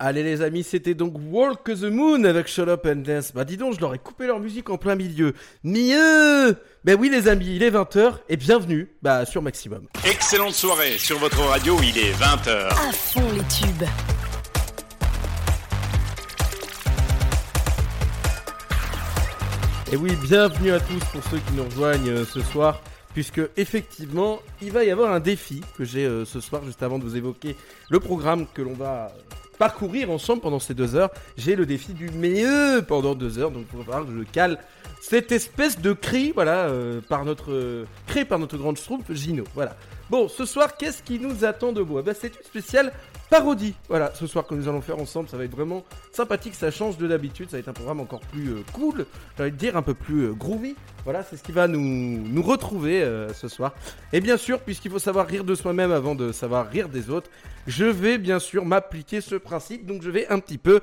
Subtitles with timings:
[0.00, 3.32] Allez les amis, c'était donc Walk the Moon avec Shut Up and Dance.
[3.34, 5.34] Bah dis donc, je leur ai coupé leur musique en plein milieu.
[5.64, 9.88] Mieux Ben oui les amis, il est 20h et bienvenue bah, sur Maximum.
[10.08, 12.68] Excellente soirée sur votre radio, il est 20h.
[12.68, 13.88] À fond les tubes.
[19.90, 22.82] Et oui, bienvenue à tous pour ceux qui nous rejoignent euh, ce soir
[23.14, 27.00] puisque effectivement, il va y avoir un défi que j'ai euh, ce soir, juste avant
[27.00, 27.56] de vous évoquer
[27.90, 29.10] le programme que l'on va
[29.58, 31.10] parcourir ensemble pendant ces deux heures.
[31.36, 34.58] J'ai le défi du mieux pendant deux heures, donc falloir que je cale
[35.00, 39.76] cette espèce de cri, voilà, euh, par notre créé par notre grande schtroumpf Gino, voilà.
[40.10, 42.00] Bon, ce soir, qu'est-ce qui nous attend de beau?
[42.00, 42.92] Eh ben, C'est une spéciale
[43.28, 43.74] parodie.
[43.88, 46.96] Voilà, ce soir que nous allons faire ensemble, ça va être vraiment sympathique, ça change
[46.96, 49.94] de d'habitude, ça va être un programme encore plus euh, cool, j'allais dire un peu
[49.94, 50.76] plus euh, groovy.
[51.04, 53.74] Voilà, c'est ce qui va nous, nous retrouver euh, ce soir.
[54.12, 57.30] Et bien sûr, puisqu'il faut savoir rire de soi-même avant de savoir rire des autres,
[57.66, 60.80] je vais bien sûr m'appliquer ce principe, donc je vais un petit peu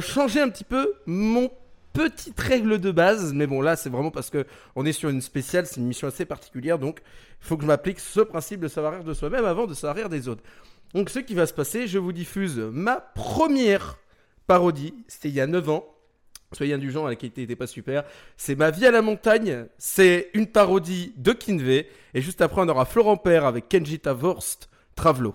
[0.00, 1.50] changer un petit peu mon
[1.92, 5.20] petite règle de base, mais bon là c'est vraiment parce que on est sur une
[5.20, 7.00] spéciale, c'est une mission assez particulière, donc
[7.42, 9.96] il faut que je m'applique ce principe de savoir rire de soi-même avant de savoir
[9.96, 10.42] rire des autres.
[10.94, 13.98] Donc ce qui va se passer, je vous diffuse ma première
[14.46, 15.86] parodie, c'était il y a 9 ans.
[16.52, 18.04] Soyez indulgents, la qualité n'était pas super.
[18.36, 21.88] C'est Ma vie à la montagne, c'est une parodie de Kinvey.
[22.12, 25.34] Et juste après, on aura Florent Père avec Kenjita Vorst, Travelo.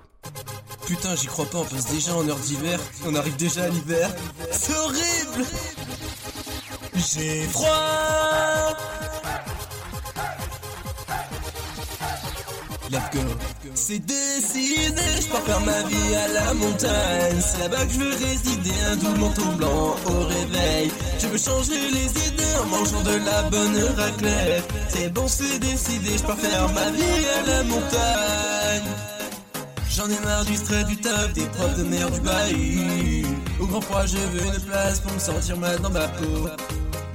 [0.85, 2.79] Putain, j'y crois pas, on passe déjà en heure d'hiver.
[3.05, 4.09] On arrive déjà à l'hiver.
[4.51, 5.45] C'est horrible
[6.95, 8.56] J'ai froid
[13.73, 17.39] C'est décidé, je pars faire ma vie à la montagne.
[17.39, 20.91] C'est là-bas que je veux résider, un doux manteau blanc au réveil.
[21.19, 24.63] Je veux changer les idées en mangeant de la bonne raclette.
[24.89, 28.89] C'est bon, c'est décidé, je pars faire ma vie à la montagne.
[29.89, 33.25] J'en ai marre du stress, du taf, des profs de merde du bahut.
[33.59, 36.47] Au grand froid, je veux une place pour me sentir mal dans ma peau.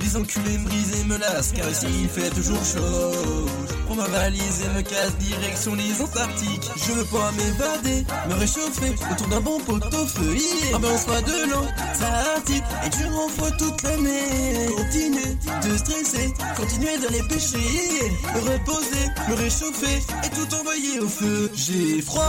[0.02, 3.46] Les enculés me brisent et me lassent car ici il fait toujours chaud.
[3.68, 6.70] Je prends ma valise et me casse direction les Antarctiques.
[6.76, 10.34] Je veux pas m'évader, me réchauffer autour d'un bon pot au feu.
[10.34, 10.72] Yeah.
[10.74, 14.66] Ah ben on sera de l'Antarctique et tu renvoies toute l'année.
[14.76, 21.50] Continuer de stresser, continuer d'aller pêcher, me reposer, me réchauffer et tout envoyer au feu.
[21.54, 22.22] J'ai froid.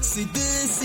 [0.00, 0.30] C'est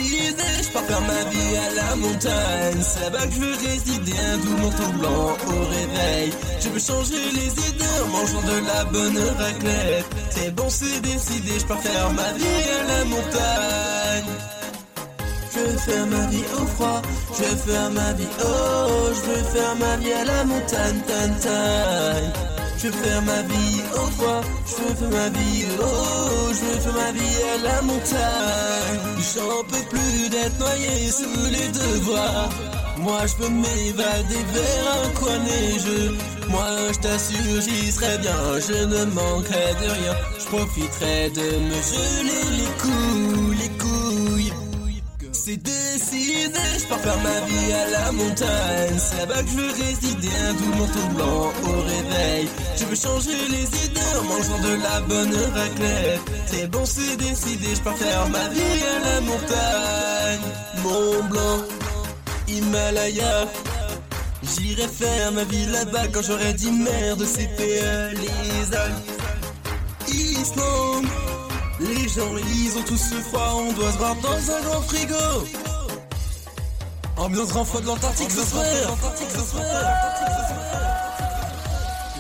[0.04, 2.82] je pars faire ma vie à la montagne.
[2.82, 6.32] C'est là-bas que je veux résider, un doux manteau blanc au réveil.
[6.60, 10.06] Je veux changer les idées en mangeant de la bonne raclette.
[10.32, 14.32] C'est bon, c'est décidé, je pars faire ma vie à la montagne.
[15.54, 17.02] Je veux faire ma vie au froid,
[17.34, 22.49] je veux faire ma vie oh, je veux faire ma vie à la montagne, tan.
[22.82, 26.80] Je veux faire ma vie au froid, je veux faire ma vie oh, je veux
[26.80, 29.00] faire ma vie à la montagne.
[29.36, 32.50] J'en peux plus d'être noyé sous les devoirs.
[33.00, 36.18] Moi je peux m'évader vers un coin neigeux.
[36.48, 40.16] Moi je t'assure j'y serai bien, je ne manquerai de rien.
[40.40, 43.39] Je profiterai de me geler les couilles.
[45.50, 49.00] C'est décidé, je pars faire ma vie à la montagne.
[49.00, 52.48] C'est là-bas que je veux résider, un doux manteau blanc au réveil.
[52.78, 56.22] Je veux changer les idées en mangeant de la bonne raclette.
[56.46, 60.40] C'est bon, c'est décidé, je pars faire ma vie à la montagne.
[60.84, 61.64] Mont Blanc,
[62.48, 63.48] Himalaya.
[64.44, 68.40] J'irai faire ma vie là-bas quand j'aurai dit merde, CPE, les.
[71.80, 75.16] Les gens, ils ont tous ce froid, on doit se voir dans un grand frigo.
[77.16, 78.90] Ambiance froid de l'Antarctique, ce frère.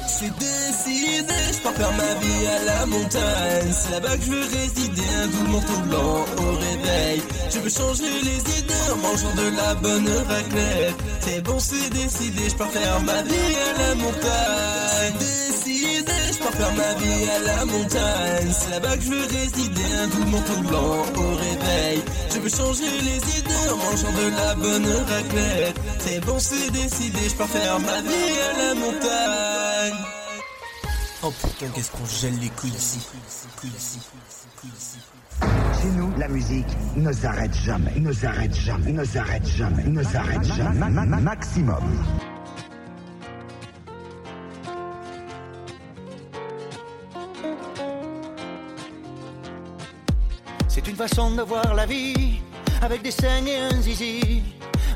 [0.07, 3.71] C'est décidé, je pars faire ma vie à la montagne.
[3.71, 7.21] C'est là-bas que je veux résider, un doux manteau blanc au réveil.
[7.49, 10.95] Je veux changer les idées en mangeant de la bonne raclette.
[11.21, 15.19] C'est bon, c'est décidé, je pars faire ma vie à la montagne.
[16.39, 18.51] Je pars faire ma vie à la montagne.
[18.51, 22.01] C'est là-bas que je veux résider, un doux manteau blanc au réveil.
[22.33, 25.79] Je veux changer les idées en mangeant de la bonne raclette.
[25.99, 29.99] C'est bon, c'est décidé, je pars faire ma vie à la montagne.
[31.21, 32.99] Oh putain, qu'est-ce qu'on gèle les couilles ici.
[33.59, 33.99] Couilles ici.
[34.61, 34.97] Couilles ici.
[35.81, 40.43] Chez nous, la musique ne s'arrête jamais, ne s'arrête jamais, ne s'arrête jamais, ne s'arrête
[40.43, 40.79] jamais.
[40.79, 41.83] Ma- ma- Maximum.
[51.07, 52.41] Façon de voir la vie
[52.81, 54.43] avec des seins et un zizi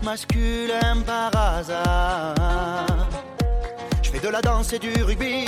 [0.04, 2.36] masculin par hasard.
[4.02, 5.46] Je fais de la danse et du rugby,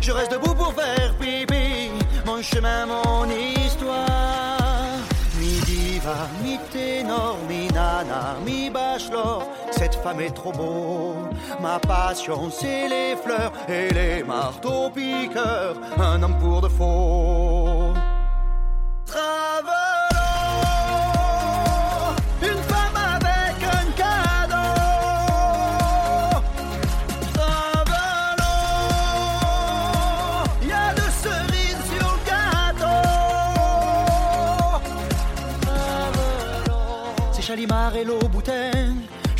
[0.00, 1.90] je reste debout pour faire pipi.
[2.24, 5.00] Mon chemin, mon histoire.
[5.40, 9.42] Midi diva, mi ténor, mi nana, mi bachelor.
[9.72, 11.16] Cette femme est trop beau.
[11.60, 15.74] Ma passion, c'est les fleurs et les marteaux piqueurs.
[15.98, 17.97] Un homme pour de faux.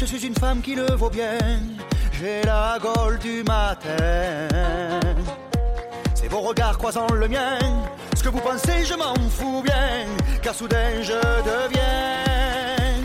[0.09, 1.39] Suis une femme qui le vaut bien.
[2.13, 4.49] J'ai la gaule du matin.
[6.15, 7.59] C'est vos regards croisant le mien.
[8.17, 10.07] Ce que vous pensez, je m'en fous bien.
[10.41, 11.21] Car soudain je
[11.53, 12.97] deviens.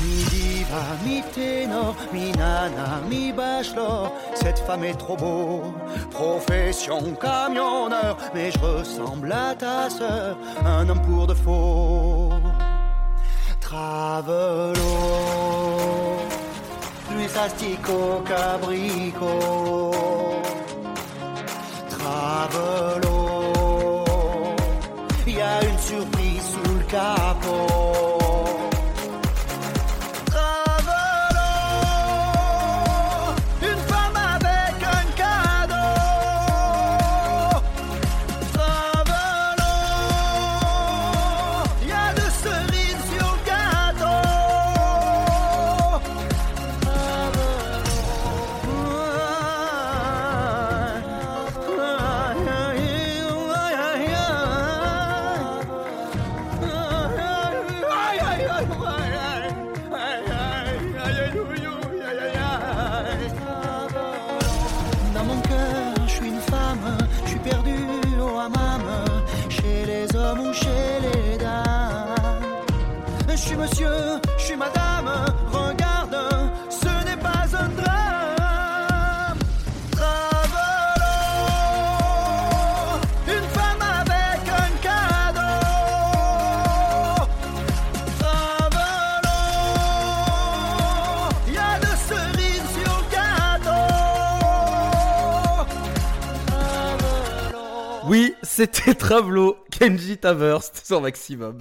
[0.00, 4.12] Mi diva, mi ténor, mi nana, mi bachelor.
[4.36, 5.74] Cette femme est trop beau.
[6.12, 8.16] Profession camionneur.
[8.32, 10.36] Mais je ressemble à ta sœur.
[10.64, 12.30] Un homme pour de faux.
[13.60, 15.63] Travelo.
[17.34, 19.90] Sastico cabrico.
[21.90, 23.34] Travelo.
[25.26, 27.33] Y a une surprise sous le capot.
[98.54, 101.58] C'était Travelo, Kenji Taverst sur Maximum.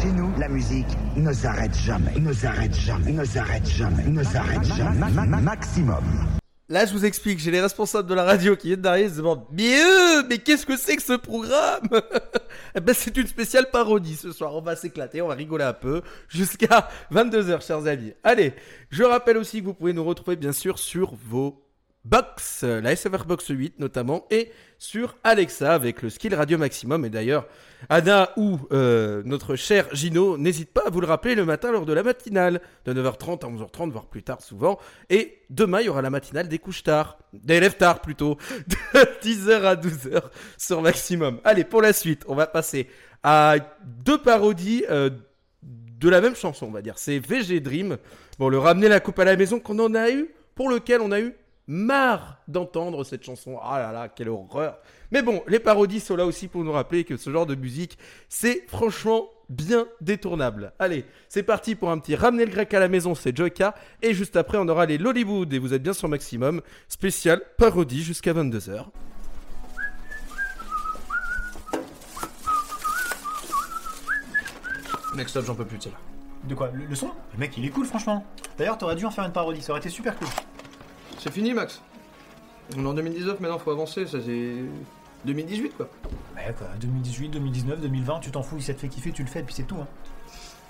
[0.00, 4.64] Chez nous, la musique ne s'arrête jamais, ne s'arrête jamais, ne s'arrête jamais, ne s'arrête
[4.64, 4.96] jamais.
[5.10, 6.04] Ma- ma- Maximum.
[6.68, 9.16] Là, je vous explique, j'ai les responsables de la radio qui viennent d'arriver, ils se
[9.18, 11.88] demandent Mais euh, mais qu'est-ce que c'est que ce programme?
[12.74, 14.54] Eh ben, c'est une spéciale parodie ce soir.
[14.54, 18.12] On va s'éclater, on va rigoler un peu jusqu'à 22h, chers amis.
[18.22, 18.54] Allez,
[18.90, 21.65] je rappelle aussi que vous pouvez nous retrouver bien sûr sur vos
[22.06, 27.04] box, la SFR Box 8 notamment, et sur Alexa avec le skill radio maximum.
[27.04, 27.46] Et d'ailleurs,
[27.88, 31.84] Anna ou euh, notre cher Gino, n'hésite pas à vous le rappeler le matin lors
[31.84, 34.78] de la matinale, de 9h30 à 11h30, voire plus tard souvent.
[35.10, 38.38] Et demain, il y aura la matinale des couches tard, des lèvres tard plutôt,
[38.68, 40.22] de 10h à 12h
[40.58, 41.40] sur maximum.
[41.44, 42.88] Allez, pour la suite, on va passer
[43.22, 45.10] à deux parodies euh,
[45.62, 46.98] de la même chanson, on va dire.
[46.98, 47.98] C'est VG Dream,
[48.38, 51.10] bon, le ramener la coupe à la maison qu'on en a eu, pour lequel on
[51.10, 51.34] a eu
[51.66, 53.58] marre d'entendre cette chanson.
[53.62, 54.78] Ah là là, quelle horreur.
[55.10, 57.98] Mais bon, les parodies sont là aussi pour nous rappeler que ce genre de musique,
[58.28, 60.72] c'est franchement bien détournable.
[60.78, 63.74] Allez, c'est parti pour un petit ramener le grec à la maison, c'est Joyka.
[64.02, 66.60] Et juste après, on aura les Lollywood et vous êtes bien sur Maximum.
[66.88, 68.86] Spécial parodie jusqu'à 22h.
[75.14, 75.90] Mec, stop, j'en peux plus de ça.
[76.44, 76.70] De quoi?
[76.72, 77.10] Le, le son?
[77.32, 78.24] Le mec, il est cool, franchement.
[78.58, 80.28] D'ailleurs, t'aurais dû en faire une parodie, ça aurait été super cool.
[81.26, 81.82] C'est fini, Max.
[82.76, 84.54] On est en 2019 maintenant, faut avancer, ça c'est.
[85.24, 85.88] 2018 quoi.
[86.36, 89.28] Ouais, quoi, 2018, 2019, 2020, tu t'en fous, si ça te fait kiffer, tu le
[89.28, 89.74] fais, et puis c'est tout.
[89.74, 89.88] Hein.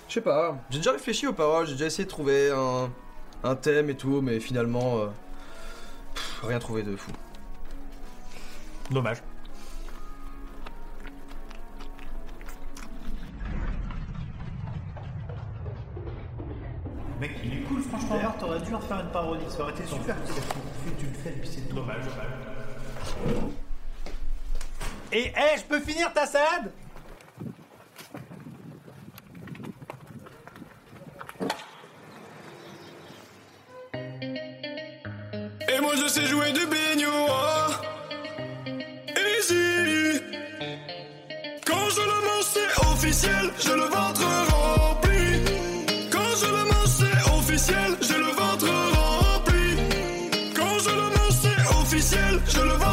[0.09, 2.89] Je sais pas, j'ai déjà réfléchi aux paroles, j'ai déjà essayé de trouver un,
[3.45, 4.97] un thème et tout, mais finalement.
[4.99, 5.07] euh,
[6.15, 7.11] pff, rien trouvé de fou.
[8.91, 9.19] Dommage.
[17.27, 18.17] Mec, il est cool, franchement.
[18.17, 20.17] D'ailleurs, t'aurais dû en faire une parodie, ça aurait été super.
[20.99, 21.75] Tu le fais, et puis c'est tout.
[21.75, 23.53] Dommage, dommage.
[25.13, 26.71] Et, hé, je peux finir ta salade?
[51.99, 52.86] J'ai le ventre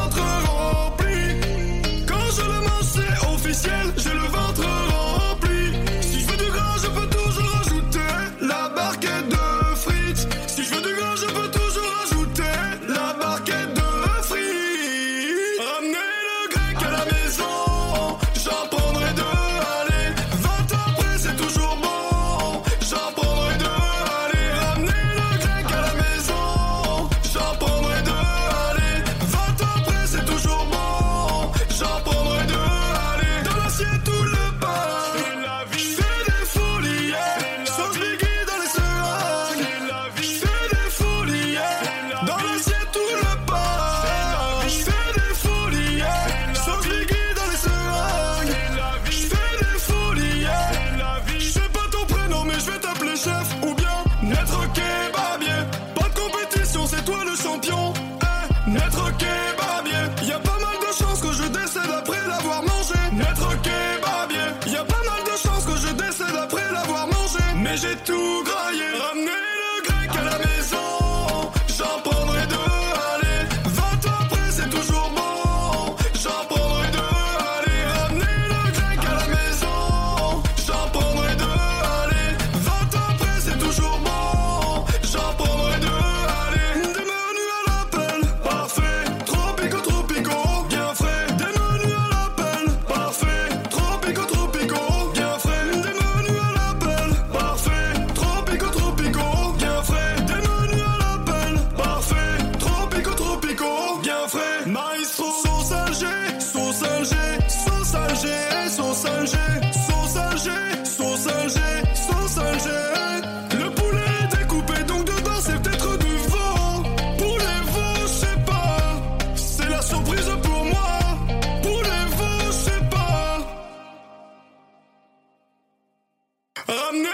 [126.68, 127.13] Ramenez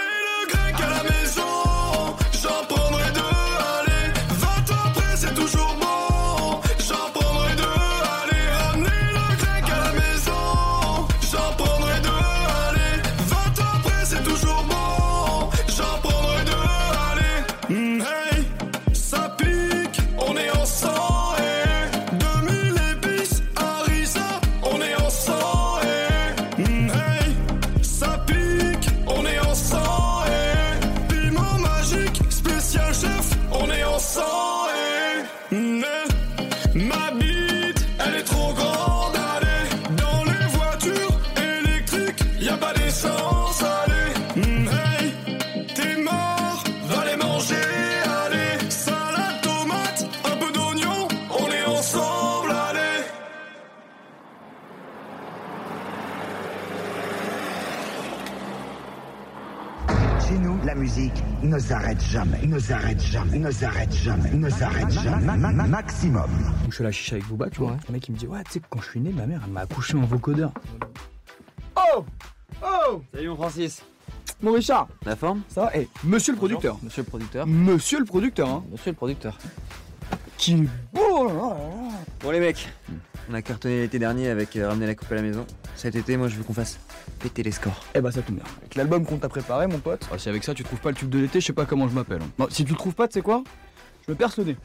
[61.70, 65.24] s'arrête jamais, ne s'arrête jamais, ne s'arrête jamais, ne s'arrête jamais.
[65.24, 66.28] Ma- ma- ma- Maximum.
[66.64, 67.76] Donc je fais la chicha avec Booba, tu vois.
[67.86, 69.40] Le mec il me dit ouais tu sais que quand je suis né ma mère
[69.46, 70.52] elle m'a accouché en vocodeur.
[71.76, 72.04] Oh
[72.60, 73.82] Oh Salut mon Francis.
[74.42, 75.42] Mon Richard La forme?
[75.48, 75.70] Ça va?
[75.76, 77.46] Eh monsieur le producteur Monsieur le producteur.
[77.46, 79.38] Monsieur le producteur hein Monsieur le producteur.
[80.38, 80.56] Qui
[80.92, 81.56] beau là, là.
[82.20, 82.68] Bon les mecs,
[83.30, 85.46] on a cartonné l'été dernier avec euh, ramener la coupe à la maison.
[85.76, 86.78] Cet été, moi je veux qu'on fasse
[87.20, 87.84] péter les scores.
[87.94, 88.44] Eh bah ça tombe bien.
[88.58, 90.06] Avec l'album qu'on t'a préparé mon pote.
[90.12, 91.88] Ah, si avec ça tu trouves pas le tube de l'été, je sais pas comment
[91.88, 92.20] je m'appelle.
[92.22, 92.30] hein.
[92.38, 93.44] Non, si tu le trouves pas, tu sais quoi?
[94.06, 94.56] Je me perce le nez.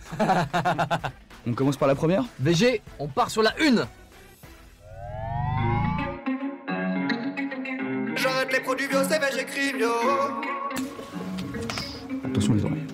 [1.48, 3.86] on commence par la première VG, on part sur la une
[8.16, 9.90] J'arrête les produits bio, c'est j'écris bio.
[12.24, 12.85] Attention les oreilles.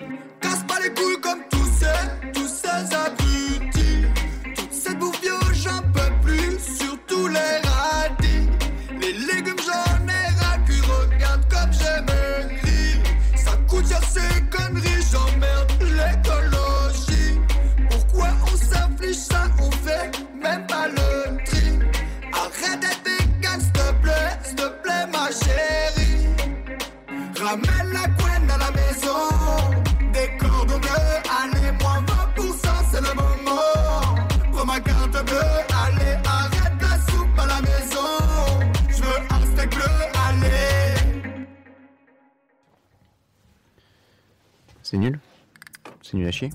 [46.32, 46.50] À chier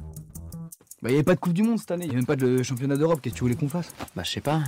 [1.02, 2.64] Bah y avait pas de Coupe du Monde cette année, y a même pas de
[2.64, 3.94] championnat d'Europe, qu'est-ce que tu voulais qu'on fasse?
[4.16, 4.64] Bah je sais pas.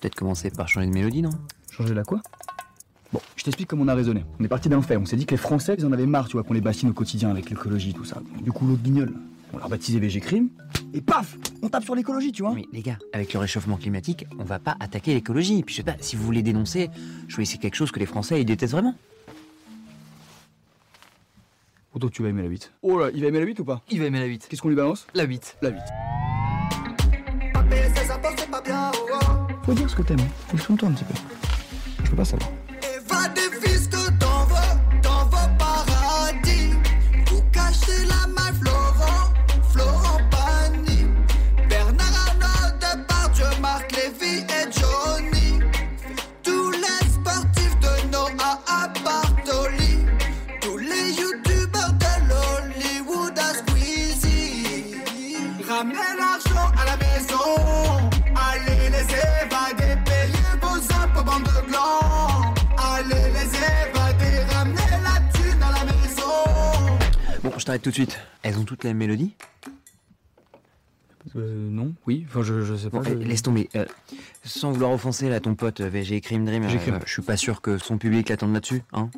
[0.00, 1.30] Peut-être commencer par changer de mélodie, non?
[1.70, 2.20] Changer la quoi?
[3.12, 4.24] Bon, je t'explique comment on a raisonné.
[4.38, 6.28] On est parti d'un fait, on s'est dit que les Français, ils en avaient marre,
[6.28, 8.22] tu vois, qu'on les bassine au quotidien avec l'écologie, tout ça.
[8.42, 9.12] Du coup, l'autre guignol,
[9.52, 10.48] on l'a baptisé VG Crime,
[10.92, 14.26] et paf On tape sur l'écologie, tu vois Mais les gars, avec le réchauffement climatique,
[14.38, 15.62] on va pas attaquer l'écologie.
[15.62, 16.90] Puis je sais pas, si vous voulez dénoncer,
[17.28, 18.94] choisissez quelque chose que les Français ils détestent vraiment.
[21.94, 22.72] Autant tu vas aimer la 8.
[22.82, 23.80] Oh là, il va aimer la 8 ou pas?
[23.88, 24.48] Il va aimer la 8.
[24.50, 25.06] Qu'est-ce qu'on lui balance?
[25.14, 25.58] La 8.
[25.62, 25.78] La 8.
[27.52, 29.62] Pas payer ses impôts, c'est pas bien, oh, oh.
[29.64, 30.18] Faut dire ce que t'aimes,
[30.52, 31.14] exprime-toi un petit peu.
[32.02, 32.50] Je peux pas savoir.
[67.64, 68.18] Je t'arrête tout de suite.
[68.42, 69.34] Elles ont toutes la même mélodie
[71.34, 72.98] Euh, non, oui, enfin je, je sais pas.
[72.98, 73.70] Bon, je- eh, laisse tomber.
[73.74, 73.86] Euh,
[74.44, 77.38] sans vouloir offenser là ton pote euh, VG Crime Dream, VG euh, je suis pas
[77.38, 79.08] sûr que son public l'attende là-dessus, hein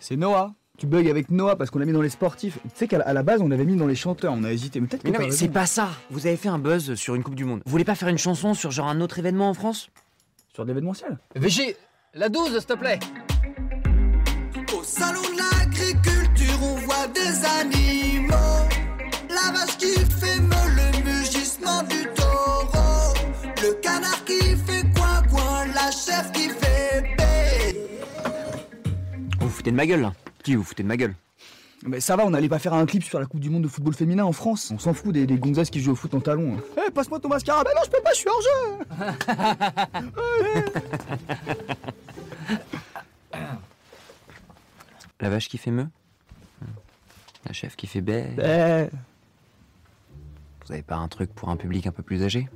[0.00, 0.52] C'est Noah.
[0.78, 2.58] Tu bugs avec Noah parce qu'on l'a mis dans les sportifs.
[2.64, 4.32] Tu sais qu'à la- la base, on l'avait mis dans les chanteurs.
[4.32, 4.80] On a hésité.
[4.80, 5.90] Mais peut-être Mais non, mais c'est pas ça.
[6.10, 7.62] Vous avez fait un buzz sur une Coupe du Monde.
[7.64, 9.90] Vous voulez pas faire une chanson sur genre un autre événement en France?
[10.52, 11.76] Sur l'événementiel VG,
[12.14, 12.98] la 12, s'il te plaît.
[14.76, 15.57] Au salon de voit
[17.28, 18.68] des animaux.
[19.28, 23.14] La vache qui fait meule, le mugissement du taureau.
[23.62, 27.76] Le canard qui fait coin coin, la chèvre qui fait bé.
[29.40, 30.12] Vous vous foutez de ma gueule là.
[30.42, 31.14] Qui vous foutez de ma gueule
[31.84, 33.68] Mais ça va, on n'allait pas faire un clip sur la Coupe du Monde de
[33.68, 34.70] football féminin en France.
[34.74, 36.56] On s'en fout des, des gonzesses qui jouent au foot en talons.
[36.86, 37.62] Eh, passe-moi ton mascara.
[37.64, 38.78] Bah non, je peux pas, je suis hors jeu.
[45.20, 45.88] La vache qui fait meu
[47.46, 48.88] La chef qui fait baie Eh.
[50.66, 52.48] Vous avez pas un truc pour un public un peu plus âgé?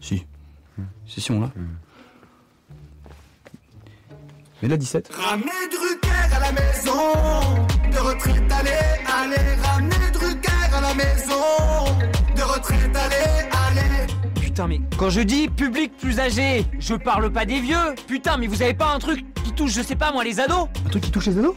[0.00, 0.26] Si.
[1.06, 1.50] Si, si, on l'a.
[4.62, 5.10] Mais là, 17.
[5.12, 6.92] Ramener Drucker à la maison.
[7.92, 8.70] De retraite, allez,
[9.06, 9.60] allez.
[9.62, 11.94] Ramener Drucker à la maison.
[12.36, 14.06] De retraite, allez, allez.
[14.40, 18.46] Putain, mais quand je dis public plus âgé, je parle pas des vieux Putain, mais
[18.46, 20.68] vous avez pas un truc qui touche, je sais pas moi, les ados?
[20.86, 21.56] Un truc qui touche les ados?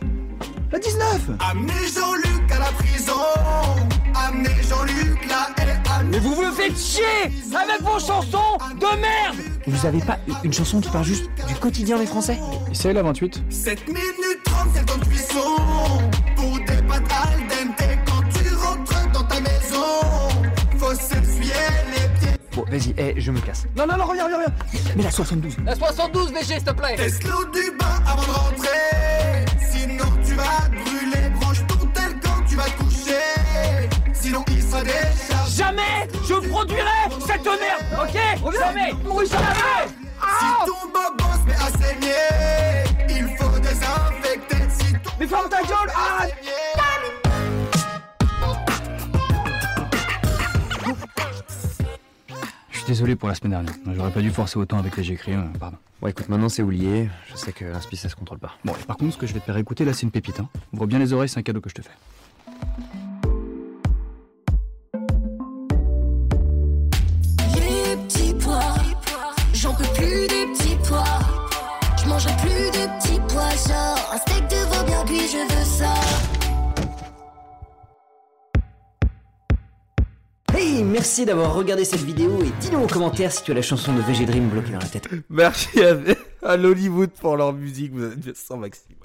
[0.71, 2.20] La 19 Amenez Jean-Luc à la prison.
[4.31, 6.11] Amenez Jean-Luc là et amenez.
[6.11, 9.35] Mais vous me faites chier avec vos chansons de merde
[9.67, 12.37] Vous avez pas une chanson qui parle juste du quotidien des Français?
[12.73, 13.43] C'est la 28.
[13.49, 15.57] 7 minutes 30, c'est de cuisson.
[16.35, 17.87] Pour des pâtes al dente.
[18.05, 20.29] Quand tu rentres dans ta maison,
[20.77, 21.53] faut s'essuyer
[21.91, 22.37] les pieds.
[22.55, 23.65] Bon, vas-y, eh, je me casse.
[23.75, 24.53] Non, non, non, reviens, reviens, reviens.
[24.95, 25.57] Mais la 72.
[25.65, 26.95] La 72, VG, s'il te plaît.
[26.97, 29.45] Laisse l'eau du bain avant de rentrer.
[29.71, 30.69] Sinon tu vas
[34.31, 35.57] Sinon il sera déchargé.
[35.57, 36.87] Jamais je produirai
[37.19, 38.91] cette merde, ok Jamais
[39.27, 39.89] Jamais
[40.39, 44.69] Si ton bobo se met à saigner, il faut désinfecter.
[44.69, 46.27] Si ton Mais ferme ta gueule Ah
[52.69, 53.73] Je suis désolé pour la semaine dernière.
[53.93, 55.75] J'aurais pas dû forcer autant avec les j'écris, euh, pardon.
[55.99, 57.09] Bon, écoute, maintenant c'est oublié.
[57.29, 58.53] Je sais que l'inspi, ça se contrôle pas.
[58.63, 60.39] Bon, et par contre, ce que je vais te faire écouter là, c'est une pépite.
[60.39, 60.47] Hein.
[60.71, 61.91] Ouvre bien les oreilles, c'est un cadeau que je te fais.
[80.91, 84.01] Merci d'avoir regardé cette vidéo et dis-nous en commentaire si tu as la chanson de
[84.01, 85.07] VG Dream bloquée dans la tête.
[85.29, 85.95] Merci à,
[86.43, 88.97] à l'Hollywood pour leur musique, vous êtes bien sans maximum.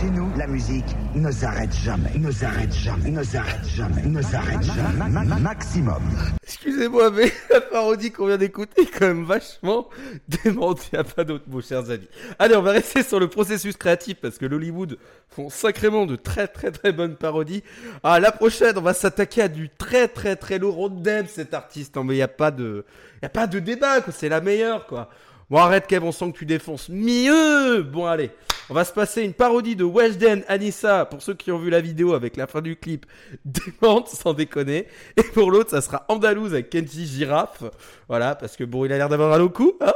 [0.00, 4.62] Chez nous, la musique ne s'arrête jamais, ne s'arrête jamais, ne s'arrête jamais, ne s'arrête
[4.62, 4.92] jamais.
[4.96, 6.00] Ma- ma- maximum.
[6.42, 9.88] Excusez-moi, mais la parodie qu'on vient d'écouter est quand même vachement
[10.28, 10.88] démente.
[10.92, 12.08] Il n'y a pas d'autre mots, chers amis.
[12.38, 14.96] Allez, on va rester sur le processus créatif parce que l'Hollywood
[15.28, 17.62] font sacrément de très très très bonnes parodies.
[18.04, 20.78] Ah, la prochaine, on va s'attaquer à du très très très lourd.
[20.78, 22.84] On aime cet artiste, hein, mais il n'y a pas de,
[23.22, 24.12] y a pas de débat, quoi.
[24.16, 25.10] C'est la meilleure, quoi.
[25.50, 27.82] Bon, arrête, Kev, on sent que tu défonces mieux.
[27.82, 28.30] Bon, allez.
[28.68, 31.80] On va se passer une parodie de Weshden Anissa, pour ceux qui ont vu la
[31.80, 33.04] vidéo avec la fin du clip,
[33.44, 34.86] démente, sans déconner.
[35.16, 37.64] Et pour l'autre, ça sera Andalouse avec Kenji Giraffe.
[38.06, 39.72] Voilà, parce que bon, il a l'air d'avoir un au cou.
[39.80, 39.92] hein.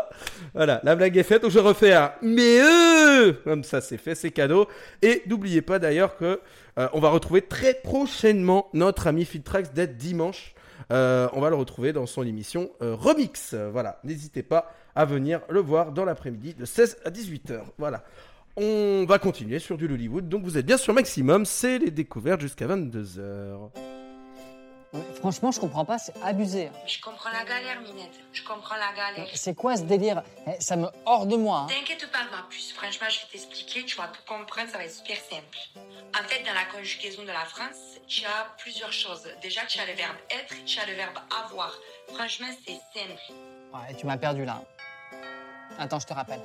[0.55, 2.59] voilà, la blague est faite, donc je refais un mais
[3.45, 4.67] Comme ça, c'est fait, c'est cadeau.
[5.03, 6.41] Et n'oubliez pas d'ailleurs que
[6.81, 10.53] euh, on va retrouver très prochainement notre ami Filtrax d'être dimanche.
[10.91, 13.55] Euh, on va le retrouver dans son émission euh, Remix.
[13.55, 17.63] Voilà, n'hésitez pas à venir le voir dans l'après-midi de 16 à 18h.
[17.79, 18.03] Voilà.
[18.57, 20.29] On va continuer sur du Hollywood.
[20.29, 23.71] Donc vous êtes bien sur Maximum, c'est les découvertes jusqu'à 22h.
[25.17, 26.71] Franchement, je comprends pas, c'est abusé.
[26.87, 28.13] Je comprends la galère, Minette.
[28.33, 29.27] Je comprends la galère.
[29.35, 30.23] C'est quoi ce délire?
[30.47, 31.63] Eh, Ça me hors de moi.
[31.63, 31.67] hein.
[31.67, 32.71] T'inquiète pas, ma puce.
[32.73, 33.85] Franchement, je vais t'expliquer.
[33.85, 34.69] Tu vas tout comprendre.
[34.71, 35.59] Ça va être super simple.
[36.15, 39.27] En fait, dans la conjugaison de la France, tu as plusieurs choses.
[39.43, 41.73] Déjà, tu as le verbe être, tu as le verbe avoir.
[42.15, 43.21] Franchement, c'est simple.
[43.75, 44.63] Ouais, tu m'as perdu là.
[45.79, 46.41] Attends, je te rappelle.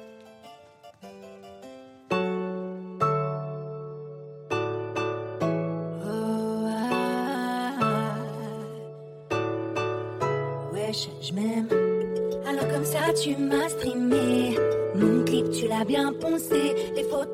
[10.74, 11.68] Wesh, je m'aime.
[12.48, 14.58] Alors comme ça, tu m'as streamé.
[14.96, 16.92] Mon clip, tu l'as bien poncé.
[16.96, 17.29] Les photos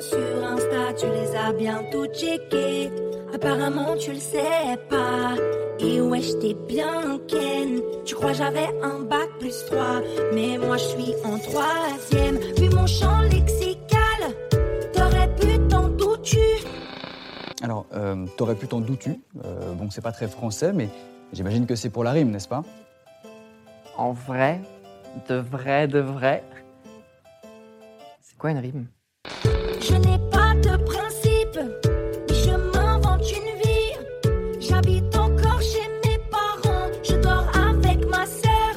[0.00, 2.90] sur Insta, tu les as bien tout checkées.
[3.34, 5.34] Apparemment, tu le sais pas.
[5.78, 7.80] Et wesh, t'es bien ken.
[8.04, 10.02] Tu crois j'avais un bac plus 3.
[10.34, 12.38] Mais moi, je suis en troisième.
[12.58, 14.20] Vu mon champ lexical,
[14.92, 16.64] t'aurais pu t'en douter.
[17.62, 19.20] Alors, euh, t'aurais pu t'en douter.
[19.44, 20.88] Euh, bon, c'est pas très français, mais
[21.32, 22.64] j'imagine que c'est pour la rime, n'est-ce pas?
[23.96, 24.60] En vrai,
[25.28, 26.42] de vrai, de vrai.
[28.22, 28.86] C'est quoi une rime?
[29.82, 31.58] Je n'ai pas de principe,
[32.28, 34.60] je m'invente une vie.
[34.60, 38.74] J'habite encore chez mes parents, je dors avec ma sœur.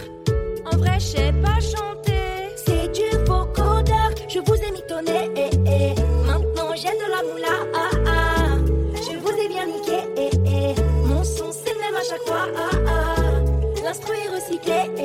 [0.71, 4.11] En vrai, je sais pas chanter, c'est du beau codeur.
[4.29, 5.93] Je vous ai mitonné, eh, eh.
[6.25, 7.55] maintenant j'ai de la moula.
[7.75, 8.57] Ah, ah.
[8.95, 10.81] Je vous ai bien niqué, eh, eh.
[11.05, 12.47] mon son c'est le même à chaque fois.
[12.57, 15.02] Ah, L'instru est recyclé.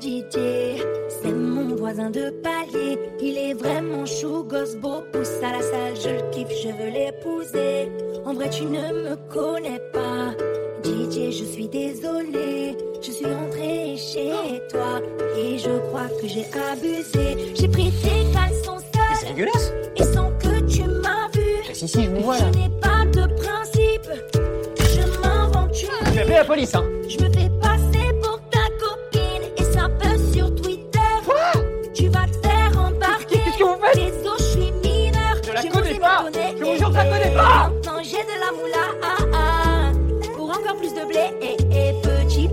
[0.00, 0.82] Didier.
[1.08, 2.98] C'est mon voisin de palier.
[3.20, 5.94] Il est vraiment chou, gosse beau, pousse à la salle.
[6.02, 7.90] Je le kiffe, je veux l'épouser.
[8.24, 10.34] En vrai, tu ne me connais pas.
[10.82, 12.76] Didier, je suis désolée.
[13.02, 14.32] Je suis rentrée chez
[14.70, 15.00] toi.
[15.36, 17.54] Et je crois que j'ai abusé.
[17.54, 19.16] J'ai pris tes caleçons sales.
[19.20, 19.72] C'est dégueulasse.
[19.96, 21.74] Et sans que tu m'as vu.
[21.74, 22.50] Si, si, je vous vois Je là.
[22.52, 24.10] n'ai pas de principe.
[24.78, 26.84] Je m'invente une Je vais appeler la police, hein.
[27.08, 27.69] je me fais passer
[37.40, 37.69] vous